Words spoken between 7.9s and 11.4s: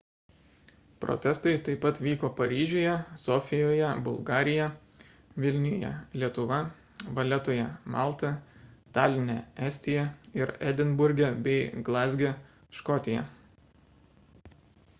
malta taline estija ir edinburge